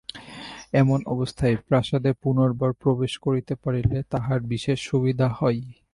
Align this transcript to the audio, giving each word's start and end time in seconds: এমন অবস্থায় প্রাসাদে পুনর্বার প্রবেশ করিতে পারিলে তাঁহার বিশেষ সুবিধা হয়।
এমন 0.73 0.99
অবস্থায় 1.05 1.55
প্রাসাদে 1.67 2.11
পুনর্বার 2.23 2.71
প্রবেশ 2.81 3.13
করিতে 3.17 3.53
পারিলে 3.63 3.97
তাঁহার 4.11 4.39
বিশেষ 4.51 4.77
সুবিধা 4.89 5.27
হয়। 5.37 5.61